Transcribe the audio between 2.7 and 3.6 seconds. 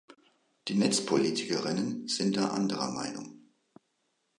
Meinung.